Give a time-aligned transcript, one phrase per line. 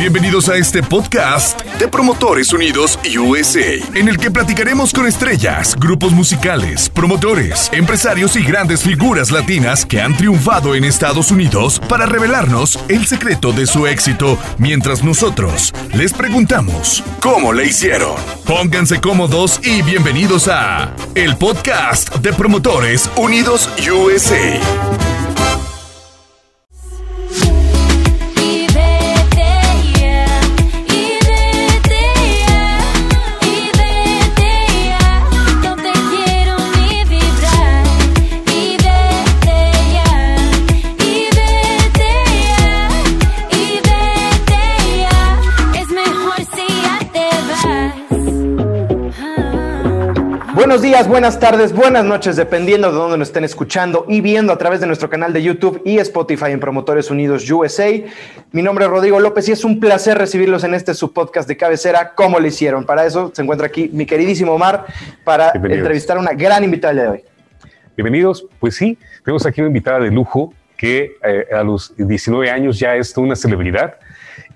[0.00, 6.12] Bienvenidos a este podcast de Promotores Unidos USA, en el que platicaremos con estrellas, grupos
[6.12, 12.78] musicales, promotores, empresarios y grandes figuras latinas que han triunfado en Estados Unidos para revelarnos
[12.88, 18.14] el secreto de su éxito, mientras nosotros les preguntamos cómo le hicieron.
[18.46, 25.19] Pónganse cómodos y bienvenidos a el podcast de Promotores Unidos USA.
[50.70, 54.56] Buenos días, buenas tardes, buenas noches, dependiendo de dónde nos estén escuchando y viendo a
[54.56, 57.90] través de nuestro canal de YouTube y Spotify en Promotores Unidos USA.
[58.52, 62.12] Mi nombre es Rodrigo López y es un placer recibirlos en este subpodcast de cabecera,
[62.14, 62.84] ¿Cómo le hicieron?
[62.86, 64.86] Para eso se encuentra aquí mi queridísimo Omar
[65.24, 67.24] para entrevistar a una gran invitada de hoy.
[67.96, 72.78] Bienvenidos, pues sí, tenemos aquí una invitada de lujo que eh, a los 19 años
[72.78, 73.96] ya es una celebridad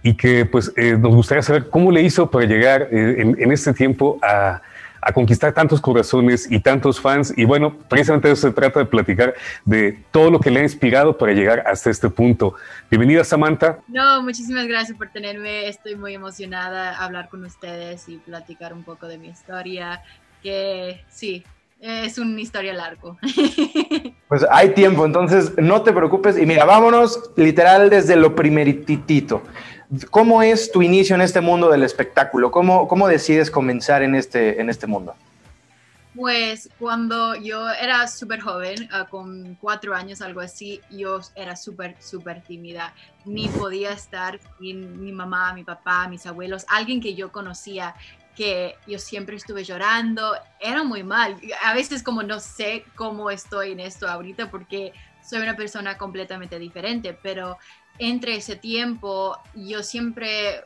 [0.04, 3.50] y que pues eh, nos gustaría saber cómo le hizo para llegar eh, en, en
[3.50, 4.62] este tiempo a
[5.04, 7.32] a conquistar tantos corazones y tantos fans.
[7.36, 11.16] Y bueno, precisamente eso se trata de platicar de todo lo que le ha inspirado
[11.16, 12.54] para llegar hasta este punto.
[12.90, 13.80] Bienvenida, Samantha.
[13.88, 15.68] No, muchísimas gracias por tenerme.
[15.68, 20.02] Estoy muy emocionada a hablar con ustedes y platicar un poco de mi historia,
[20.42, 21.44] que sí,
[21.80, 23.18] es una historia largo.
[24.26, 26.36] Pues hay tiempo, entonces no te preocupes.
[26.36, 29.42] Y mira, vámonos literal desde lo primeritito.
[30.10, 32.50] ¿Cómo es tu inicio en este mundo del espectáculo?
[32.50, 35.14] ¿Cómo, cómo decides comenzar en este, en este mundo?
[36.14, 41.96] Pues cuando yo era súper joven, ah, con cuatro años, algo así, yo era súper,
[42.00, 42.94] súper tímida.
[43.24, 47.96] Ni podía estar sin mi mamá, mi papá, mis abuelos, alguien que yo conocía,
[48.36, 50.34] que yo siempre estuve llorando.
[50.60, 51.36] Era muy mal.
[51.62, 54.92] A veces como no sé cómo estoy en esto ahorita porque
[55.22, 57.58] soy una persona completamente diferente, pero
[57.98, 60.64] entre ese tiempo yo siempre,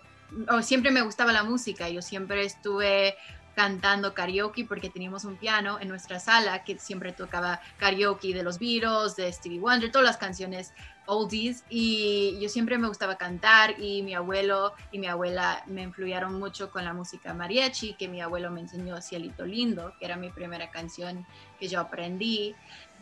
[0.50, 3.16] o siempre me gustaba la música, yo siempre estuve
[3.58, 8.60] cantando karaoke porque teníamos un piano en nuestra sala que siempre tocaba karaoke de los
[8.60, 10.72] Beatles, de Stevie Wonder, todas las canciones
[11.06, 16.38] oldies y yo siempre me gustaba cantar y mi abuelo y mi abuela me influyeron
[16.38, 20.30] mucho con la música mariachi que mi abuelo me enseñó Cielito Lindo, que era mi
[20.30, 21.26] primera canción
[21.58, 22.54] que yo aprendí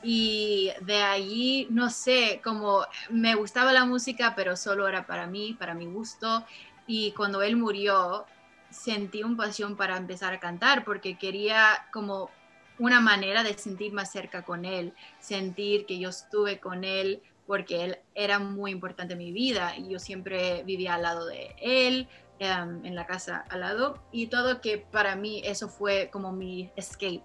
[0.02, 5.54] y de allí, no sé, como me gustaba la música, pero solo era para mí,
[5.58, 6.46] para mi gusto.
[6.86, 8.26] Y cuando él murió,
[8.71, 12.31] sentí un pasión para empezar a cantar porque quería como
[12.78, 17.84] una manera de sentir más cerca con él, sentir que yo estuve con él porque
[17.84, 22.09] él era muy importante en mi vida y yo siempre vivía al lado de él,
[22.38, 26.71] em, en la casa al lado y todo que para mí eso fue como mi
[26.77, 27.22] escape.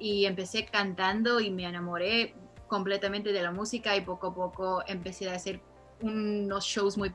[0.00, 2.34] Y empecé cantando y me enamoré
[2.66, 5.60] completamente de la música y poco a poco empecé a hacer
[6.00, 7.12] unos shows muy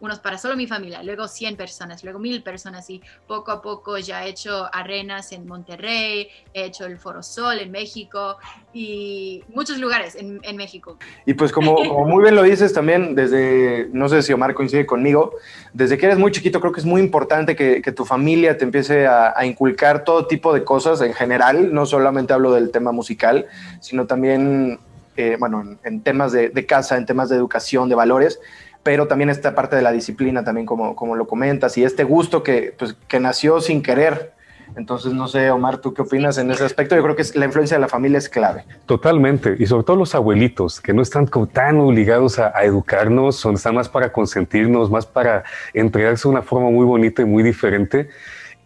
[0.00, 3.98] unos para solo mi familia, luego 100 personas, luego 1000 personas y poco a poco
[3.98, 8.36] ya he hecho arenas en Monterrey, he hecho el Foro Sol en México
[8.72, 10.98] y muchos lugares en, en México.
[11.26, 14.86] Y pues como, como, muy bien lo dices también, desde, no sé si Omar coincide
[14.86, 15.34] conmigo,
[15.72, 18.64] desde que eres muy chiquito creo que es muy importante que, que tu familia te
[18.64, 22.92] empiece a, a, inculcar todo tipo de cosas en general, no solamente hablo del tema
[22.92, 23.46] musical,
[23.80, 24.78] sino también,
[25.16, 28.40] eh, bueno, en, en temas de, de casa, en temas de educación, de valores
[28.88, 32.42] pero también esta parte de la disciplina, también como, como lo comentas, y este gusto
[32.42, 34.32] que, pues, que nació sin querer.
[34.76, 36.96] Entonces, no sé, Omar, ¿tú qué opinas en ese aspecto?
[36.96, 38.64] Yo creo que la influencia de la familia es clave.
[38.86, 43.56] Totalmente, y sobre todo los abuelitos, que no están tan obligados a, a educarnos, son,
[43.56, 45.44] están más para consentirnos, más para
[45.74, 48.08] entregarse de una forma muy bonita y muy diferente.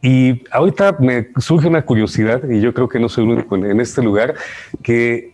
[0.03, 3.81] Y ahorita me surge una curiosidad, y yo creo que no soy el único en
[3.81, 4.35] este lugar,
[4.85, 5.32] que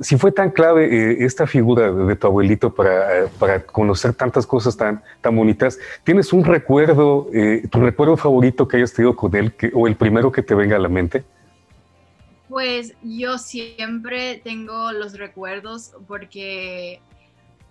[0.00, 4.76] si fue tan clave eh, esta figura de, tu abuelito para, para, conocer tantas cosas
[4.76, 9.52] tan, tan bonitas, ¿tienes un recuerdo, eh, tu recuerdo favorito que hayas tenido con él
[9.52, 11.24] que, o el primero que te venga a la mente?
[12.48, 17.00] Pues yo siempre tengo los recuerdos porque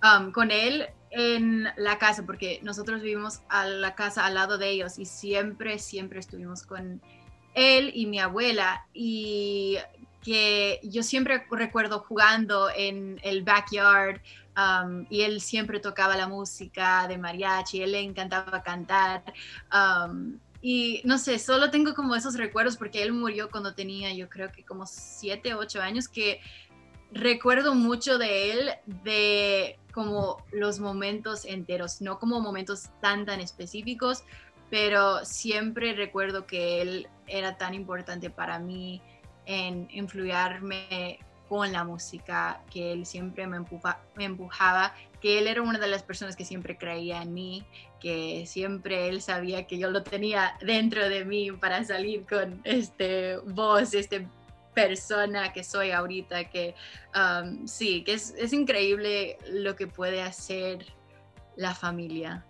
[0.03, 4.69] um, con él en la casa, porque nosotros vivimos a la casa al lado de
[4.69, 7.01] ellos y siempre, siempre estuvimos con
[7.53, 9.77] él y mi abuela y
[10.23, 14.21] que yo siempre recuerdo jugando en el backyard
[14.55, 19.23] um, y él siempre tocaba la música de mariachi, él le encantaba cantar.
[19.73, 24.29] Um, y no sé, solo tengo como esos recuerdos porque él murió cuando tenía yo
[24.29, 26.39] creo que como 7, 8 años que
[27.11, 28.71] recuerdo mucho de él,
[29.03, 34.23] de como los momentos enteros, no como momentos tan, tan específicos,
[34.69, 39.01] pero siempre recuerdo que él era tan importante para mí
[39.45, 41.19] en influirme
[41.51, 46.37] con la música, que él siempre me, empujaba, que él era una de las personas
[46.37, 47.65] que siempre creía en mí,
[47.99, 53.35] que siempre él sabía que yo lo tenía dentro de mí para salir con este
[53.39, 54.27] voz, este
[54.73, 56.73] persona que soy ahorita, que
[57.15, 60.85] um, sí, que es, increíble lo que puede hacer
[61.55, 62.45] la familia.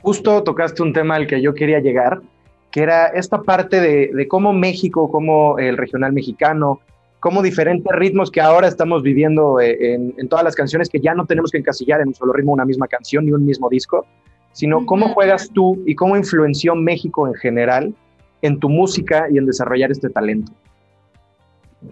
[0.00, 2.22] Justo tocaste un tema al que yo quería llegar,
[2.70, 6.80] que era esta parte de, de cómo México, cómo el regional mexicano,
[7.20, 11.14] cómo diferentes ritmos que ahora estamos viviendo eh, en, en, todas las canciones, que ya
[11.14, 14.06] no tenemos que encasillar en un solo ritmo, una misma canción ni un mismo disco,
[14.52, 17.94] sino cómo juegas tú y cómo influenció México en general
[18.42, 20.52] en tu música y en desarrollar este talento.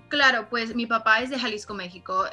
[0.09, 2.27] Claro, pues mi papá es de Jalisco, México.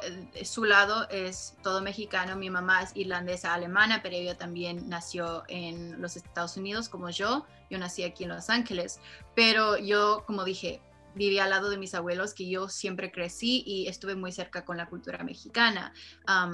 [0.44, 2.36] Su lado es todo mexicano.
[2.36, 7.44] Mi mamá es irlandesa alemana, pero ella también nació en los Estados Unidos como yo.
[7.70, 9.00] Yo nací aquí en Los Ángeles.
[9.34, 10.80] Pero yo, como dije,
[11.14, 14.76] viví al lado de mis abuelos, que yo siempre crecí y estuve muy cerca con
[14.76, 15.92] la cultura mexicana,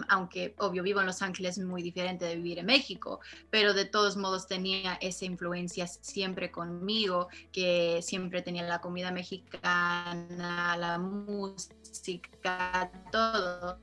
[0.08, 3.20] aunque obvio vivo en Los Ángeles muy diferente de vivir en México,
[3.50, 10.76] pero de todos modos tenía esa influencia siempre conmigo, que siempre tenía la comida mexicana,
[10.76, 13.78] la música, todo.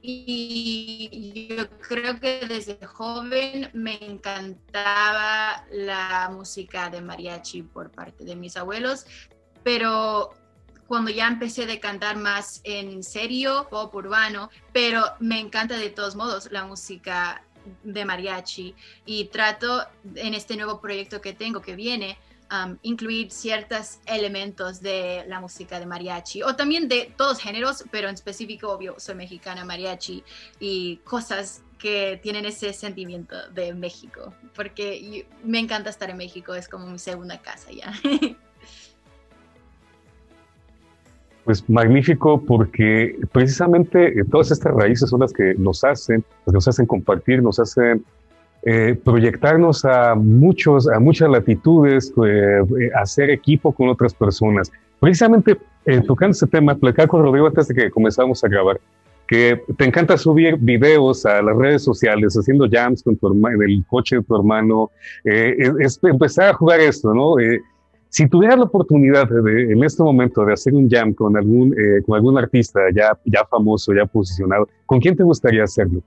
[0.00, 8.36] Y yo creo que desde joven me encantaba la música de mariachi por parte de
[8.36, 9.06] mis abuelos
[9.68, 10.32] pero
[10.86, 16.16] cuando ya empecé a cantar más en serio, pop urbano, pero me encanta de todos
[16.16, 17.44] modos la música
[17.82, 18.74] de mariachi
[19.04, 19.84] y trato
[20.14, 22.16] en este nuevo proyecto que tengo que viene
[22.50, 28.08] um, incluir ciertos elementos de la música de mariachi o también de todos géneros, pero
[28.08, 30.24] en específico, obvio, soy mexicana mariachi
[30.60, 36.70] y cosas que tienen ese sentimiento de México, porque me encanta estar en México, es
[36.70, 37.92] como mi segunda casa ya.
[41.48, 46.84] Pues magnífico porque precisamente eh, todas estas raíces son las que nos hacen, nos hacen
[46.84, 48.04] compartir, nos hacen
[48.64, 52.60] eh, proyectarnos a, muchos, a muchas latitudes, eh,
[53.00, 54.70] hacer equipo con otras personas.
[55.00, 55.56] Precisamente
[56.06, 58.78] tocando este tema, platicaba con Rodrigo antes de que comenzáramos a grabar,
[59.26, 63.70] que te encanta subir videos a las redes sociales, haciendo jams con tu hermano, en
[63.70, 64.90] el coche de tu hermano,
[65.24, 67.36] es, empezar a jugar esto, ¿no?
[68.10, 72.02] Si tuvieras la oportunidad de, en este momento de hacer un jam con algún, eh,
[72.06, 76.02] con algún artista ya, ya famoso, ya posicionado, ¿con quién te gustaría hacerlo?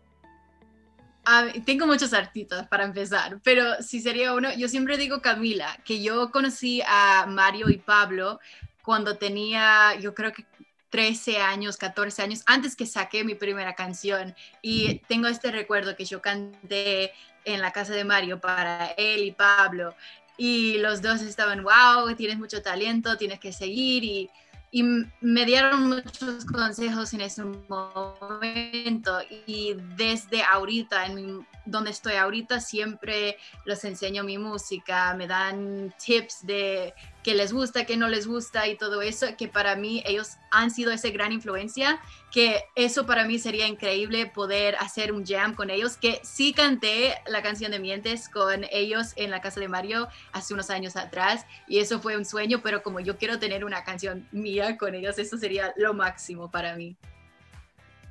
[1.66, 6.32] tengo muchos artistas para empezar, pero si sería uno, yo siempre digo Camila, que yo
[6.32, 8.40] conocí a Mario y Pablo
[8.84, 10.46] cuando tenía, yo creo que
[10.92, 14.36] 13 años, 14 años, antes que saqué mi primera canción.
[14.62, 17.14] Y tengo este recuerdo que yo canté
[17.46, 19.96] en la casa de Mario para él y Pablo
[20.38, 24.30] y los dos estaban, wow, tienes mucho talento, tienes que seguir y,
[24.72, 32.60] y me dieron muchos consejos en ese momento y desde ahorita, en donde estoy ahorita,
[32.60, 38.28] siempre les enseño mi música, me dan tips de qué les gusta, qué no les
[38.28, 42.00] gusta y todo eso, que para mí ellos han sido esa gran influencia,
[42.32, 47.16] que eso para mí sería increíble poder hacer un jam con ellos, que sí canté
[47.28, 51.46] la canción de Mientes con ellos en la casa de Mario hace unos años atrás
[51.68, 55.20] y eso fue un sueño, pero como yo quiero tener una canción mía con ellos,
[55.20, 56.96] eso sería lo máximo para mí.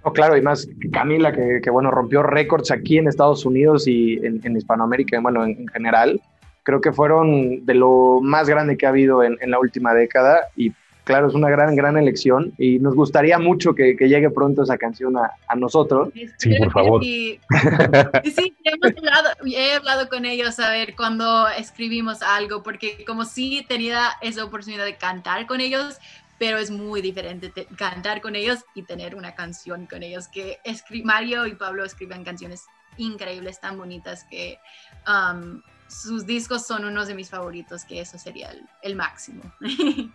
[0.02, 4.56] Oh, claro, y más Camila, que, bueno, rompió récords aquí en Estados Unidos y en,
[4.56, 6.20] Hispanoamérica, bueno, en, general.
[6.62, 10.72] Creo que fueron de lo más grande que ha habido en, la última década y
[11.04, 15.16] claro, es una gran, gran elección y nos gustaría mucho que, llegue pronto esa canción
[15.16, 16.10] a, nosotros.
[16.38, 17.02] Sí, por favor.
[17.02, 17.40] Sí,
[18.36, 23.64] sí hemos hablado, he hablado con ellos a ver cuando escribimos algo, porque como sí
[23.68, 25.98] tenía esa oportunidad de cantar con ellos,
[26.38, 30.58] pero es muy diferente cantar con ellos y tener una canción con ellos, que
[31.04, 32.64] Mario y Pablo escriben canciones
[32.96, 34.58] increíbles, tan bonitas, que
[35.06, 38.50] um, sus discos son unos de mis favoritos, que eso sería
[38.82, 39.42] el, máximo.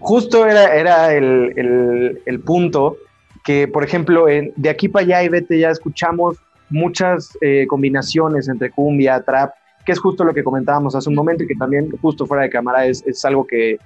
[0.00, 2.96] Justo era, era el, el, punto
[3.44, 6.36] que, por ejemplo, de aquí para allá y vete, ya escuchamos
[6.70, 9.52] muchas eh, combinaciones entre cumbia, trap,
[9.84, 12.50] que es justo lo que comentábamos hace un momento y que también justo fuera de
[12.50, 13.78] cámara es, es algo que,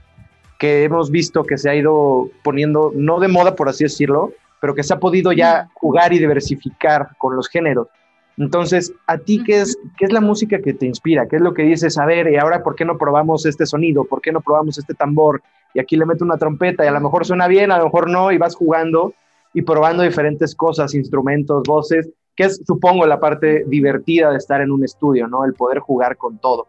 [0.58, 4.74] que hemos visto que se ha ido poniendo, no de moda por así decirlo, pero
[4.74, 7.88] que se ha podido ya jugar y diversificar con los géneros.
[8.38, 11.28] Entonces, ¿a ti qué es, qué es la música que te inspira?
[11.28, 14.04] ¿Qué es lo que dices, a ver, y ahora por qué no probamos este sonido?
[14.04, 15.42] ¿Por qué no probamos este tambor?
[15.74, 18.08] Y aquí le meto una trompeta y a lo mejor suena bien, a lo mejor
[18.08, 19.14] no, y vas jugando.
[19.54, 24.70] y probando diferentes cosas, instrumentos, voces, que es, supongo, la parte divertida de estar en
[24.70, 25.44] un estudio, ¿no?
[25.44, 26.68] El poder jugar con todo.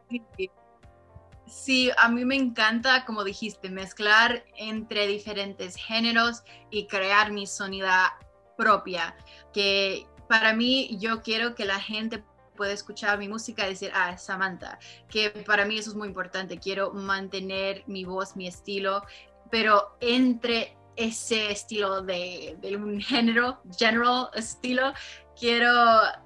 [1.46, 8.18] Sí, a mí me encanta, como dijiste, mezclar entre diferentes géneros y crear mi sonida
[8.58, 9.16] propia,
[9.54, 12.24] que para mí yo quiero que la gente
[12.56, 16.60] pueda escuchar mi música y decir, ah, Samantha, que para mí eso es muy importante,
[16.60, 19.04] quiero mantener mi voz, mi estilo,
[19.50, 24.94] pero entre ese estilo de, de un género, general estilo,
[25.40, 25.74] quiero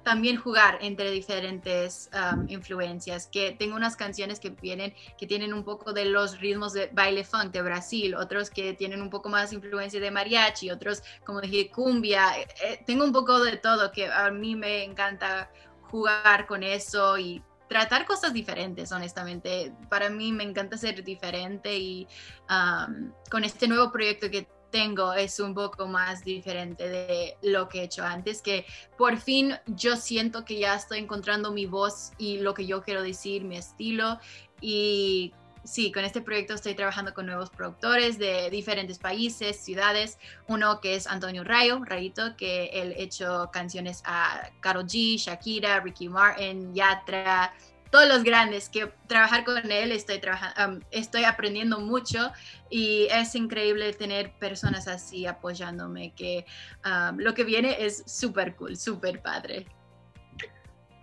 [0.04, 5.64] también jugar entre diferentes um, influencias, que tengo unas canciones que vienen, que tienen un
[5.64, 9.52] poco de los ritmos de baile funk de Brasil, otros que tienen un poco más
[9.52, 14.06] influencia de mariachi, otros como dije cumbia, eh, eh, tengo un poco de todo que
[14.06, 15.50] a mí me encanta
[15.90, 19.72] jugar con eso y tratar cosas diferentes, honestamente.
[19.88, 22.06] Para mí me encanta ser diferente y
[22.50, 27.80] um, con este nuevo proyecto que tengo es un poco más diferente de lo que
[27.80, 32.38] he hecho antes, que por fin yo siento que ya estoy encontrando mi voz y
[32.38, 34.18] lo que yo quiero decir, mi estilo.
[34.60, 35.32] Y
[35.64, 40.18] sí, con este proyecto estoy trabajando con nuevos productores de diferentes países, ciudades.
[40.46, 45.80] Uno que es Antonio Rayo, Rayito, que él ha hecho canciones a Karol G, Shakira,
[45.80, 47.52] Ricky Martin, Yatra,
[47.90, 52.30] todos los grandes, que trabajar con él estoy, trabajando, estoy aprendiendo mucho
[52.70, 56.44] y es increíble tener personas así apoyándome, que
[57.16, 59.66] lo que viene es súper cool, súper padre.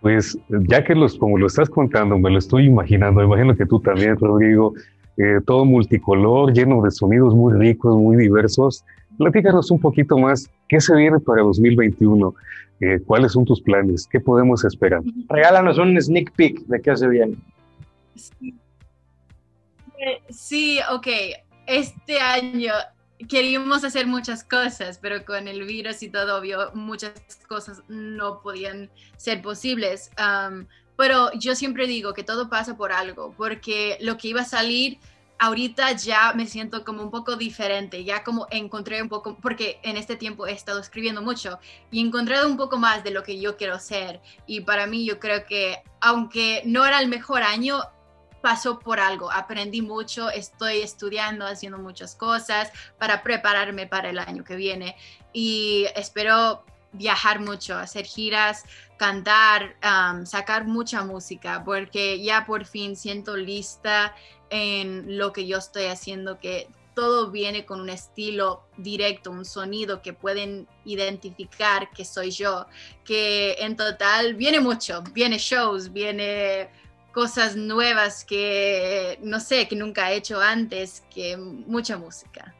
[0.00, 0.38] Pues
[0.68, 4.16] ya que los, como lo estás contando, me lo estoy imaginando, imagino que tú también,
[4.16, 4.74] Rodrigo,
[5.16, 8.84] eh, todo multicolor, lleno de sonidos muy ricos, muy diversos.
[9.18, 12.34] Platícanos un poquito más, ¿qué se viene para 2021?
[12.80, 14.06] Eh, ¿Cuáles son tus planes?
[14.10, 15.02] ¿Qué podemos esperar?
[15.28, 17.36] Regálanos un sneak peek de qué se viene.
[20.28, 21.06] Sí, ok.
[21.66, 22.72] Este año
[23.28, 27.12] queríamos hacer muchas cosas, pero con el virus y todo, obvio, muchas
[27.48, 30.10] cosas no podían ser posibles.
[30.96, 34.98] pero yo siempre digo que todo pasa por algo, porque lo que iba a salir
[35.38, 39.96] ahorita ya me siento como un poco diferente, ya como encontré un poco, porque en
[39.96, 41.58] este tiempo he estado escribiendo mucho
[41.90, 44.20] y he encontrado un poco más de lo que yo quiero ser.
[44.46, 47.80] Y para mí yo creo que aunque no era el mejor año,
[48.40, 54.44] pasó por algo, aprendí mucho, estoy estudiando, haciendo muchas cosas para prepararme para el año
[54.44, 54.96] que viene
[55.32, 58.64] y espero viajar mucho, hacer giras,
[58.96, 59.76] cantar,
[60.24, 64.14] sacar mucha música, porque ya por fin siento lista
[64.50, 70.00] en lo que yo estoy haciendo, que todo viene con un estilo directo, un sonido
[70.00, 72.66] que pueden identificar que soy yo,
[73.04, 76.70] que en total viene mucho, viene shows, viene
[77.12, 82.54] cosas nuevas que no sé, que nunca he hecho antes, que mucha música.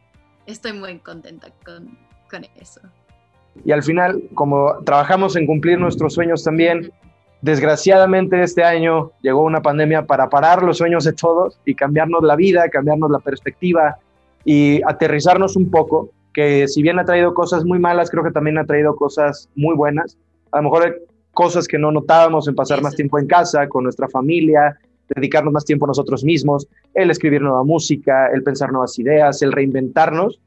[0.44, 1.98] Estoy muy contenta con,
[2.30, 2.82] con eso.
[3.64, 6.92] Y al final, como trabajamos en cumplir nuestros sueños también,
[7.42, 12.34] Desgraciadamente este año llegó una pandemia para parar los sueños de todos y cambiarnos la
[12.34, 13.98] vida, cambiarnos la perspectiva
[14.44, 18.58] y aterrizarnos un poco, que si bien ha traído cosas muy malas, creo que también
[18.58, 20.16] ha traído cosas muy buenas.
[20.52, 21.02] A lo mejor
[21.32, 24.78] cosas que no notábamos en pasar más tiempo en casa, con nuestra familia,
[25.14, 29.52] dedicarnos más tiempo a nosotros mismos, el escribir nueva música, el pensar nuevas ideas, el
[29.52, 30.40] reinventarnos.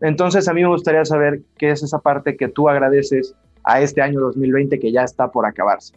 [0.00, 3.34] Entonces a mí me gustaría saber qué es esa parte que tú agradeces
[3.64, 5.94] a este año 2020 que ya está por acabarse.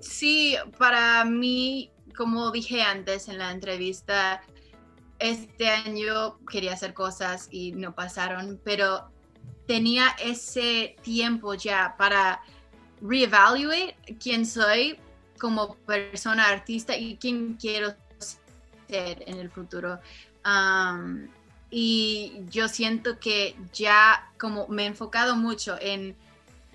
[0.00, 4.42] Sí, para mí, como dije antes en la entrevista,
[5.18, 9.10] este año quería hacer cosas y no pasaron, pero
[9.66, 12.40] tenía ese tiempo ya para
[13.02, 14.98] reevaluate quién soy
[15.38, 17.94] como persona artista y quién quiero
[18.88, 20.00] ser en el futuro.
[21.70, 26.16] y yo siento que ya como me he enfocado mucho en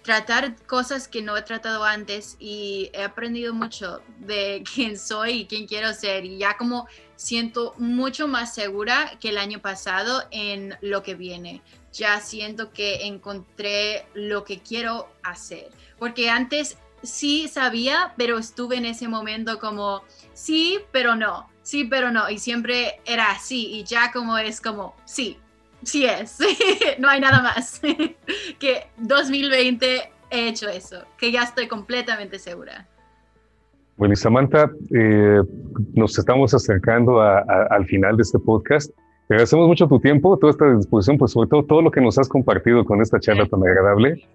[0.06, 5.46] tratar cosas que no he tratado antes y he aprendido mucho de quién soy y
[5.48, 6.26] quién quiero ser.
[6.26, 11.64] Y ya como siento mucho más segura que el año pasado en lo que viene.
[11.92, 18.86] Ya siento que encontré lo que quiero hacer, porque antes sí sabía, pero estuve en
[18.86, 23.68] ese momento como sí, pero no, sí, pero no, y siempre era así.
[23.78, 25.40] Y ya como es como sí,
[25.86, 26.40] sí es,
[27.00, 27.82] no hay nada más.
[28.60, 30.02] que 2020
[30.32, 32.88] he hecho eso, que ya estoy completamente segura.
[33.98, 35.42] Bueno, y Samantha, eh,
[35.94, 38.92] nos estamos acercando al final de este podcast.
[39.28, 42.18] Te agradecemos mucho tu tiempo, toda esta disposición, pues sobre todo todo lo que nos
[42.20, 44.28] has compartido con esta charla tan agradable.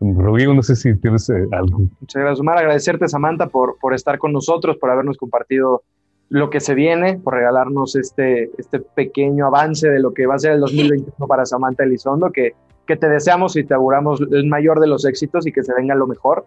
[0.00, 1.78] Rodrigo, no sé si tienes eh, algo.
[2.00, 2.58] Muchas gracias, Omar.
[2.58, 5.84] Agradecerte, Samantha, por, por estar con nosotros, por habernos compartido
[6.28, 10.38] lo que se viene, por regalarnos este, este pequeño avance de lo que va a
[10.38, 12.54] ser el 2021 para Samantha Elizondo, que
[12.86, 15.94] que te deseamos y te auguramos el mayor de los éxitos y que se venga
[15.94, 16.46] lo mejor,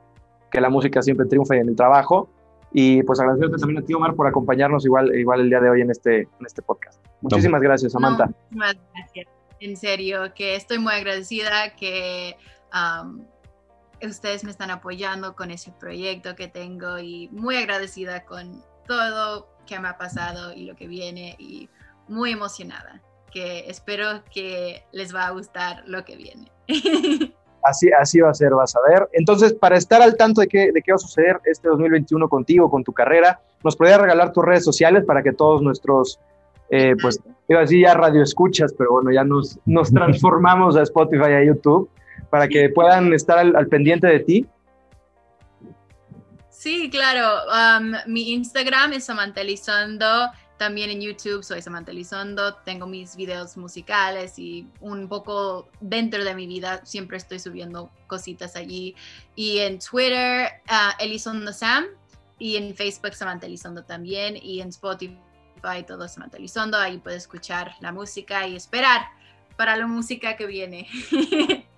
[0.52, 2.30] que la música siempre triunfe en el trabajo.
[2.72, 5.82] Y pues agradecerte también a ti, Omar, por acompañarnos igual, igual el día de hoy
[5.82, 7.04] en este, en este podcast.
[7.22, 8.28] Muchísimas gracias, Samantha.
[8.28, 9.28] muchísimas gracias.
[9.60, 12.38] En serio, que estoy muy agradecida que
[14.02, 19.80] ustedes me están apoyando con ese proyecto que tengo y muy agradecida con todo que
[19.80, 21.70] me ha pasado y lo que viene y
[22.08, 26.52] muy emocionada, que espero que les va a gustar lo que viene.
[27.62, 29.10] Así, así va a ser, vas a ver.
[29.12, 32.72] Entonces, para estar al tanto de qué, de qué va a suceder este 2021 contigo,
[32.72, 36.22] con tu carrera, ¿nos podrías regalar tus redes sociales para que todos nuestros,
[36.70, 40.84] eh, pues, iba a decir ya radio escuchas, pero bueno, ya nos, nos transformamos a
[40.84, 41.90] Spotify y a YouTube
[42.30, 44.46] para que puedan estar al, pendiente de ti?
[46.60, 47.46] Sí, claro.
[47.48, 50.30] Um, mi Instagram es Samantha Elizondo.
[50.58, 52.54] También en YouTube soy Samantha Elizondo.
[52.66, 58.58] Tengo mis videos musicales y un poco dentro de mi vida siempre estoy subiendo cositas
[58.58, 58.94] allí.
[59.38, 61.86] Y en Twitter, uh, Elizondo Sam.
[62.40, 64.36] Y en Facebook, Samantha Elizondo también.
[64.36, 65.16] Y en Spotify,
[65.88, 66.78] todo Samantha Elizondo.
[66.78, 69.06] Ahí puedes escuchar la música y esperar
[69.56, 70.90] para la música que viene.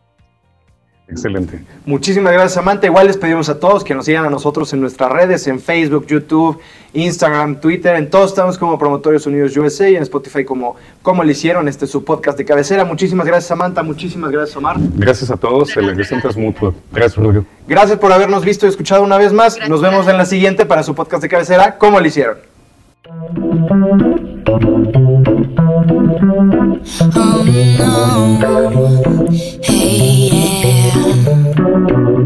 [1.12, 1.60] Excelente.
[1.86, 2.88] Muchísimas gracias, Samantha.
[2.88, 6.08] Igual les pedimos a todos que nos sigan a nosotros en nuestras redes, en Facebook,
[6.08, 6.60] YouTube,
[6.94, 7.98] Instagram, Twitter.
[7.98, 11.68] En todos estamos como Promotorios Unidos USA y en Spotify como, como le hicieron.
[11.68, 12.86] Este su podcast de cabecera.
[12.86, 13.84] Muchísimas gracias, Samantha.
[13.84, 14.78] Muchísimas gracias, Omar.
[14.96, 15.76] Gracias a todos.
[15.76, 16.74] El agradecimiento es mutuo.
[16.94, 17.46] Gracias, Rodrigo.
[17.68, 19.58] Gracias por habernos visto y escuchado una vez más.
[19.68, 21.78] Nos vemos en la siguiente para su podcast de cabecera.
[21.78, 22.38] ¿Cómo le hicieron?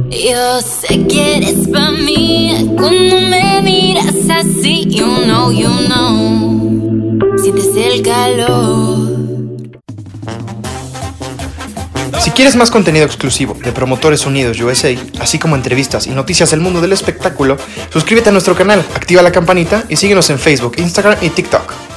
[0.10, 4.86] Yo sé que eres para mí cuando me miras así.
[4.90, 7.38] You know, you know.
[7.42, 9.16] Sientes el calor.
[12.20, 16.60] Si quieres más contenido exclusivo de Promotores Unidos USA, así como entrevistas y noticias del
[16.60, 17.58] mundo del espectáculo,
[17.94, 21.95] suscríbete a nuestro canal, activa la campanita y síguenos en Facebook, Instagram y TikTok.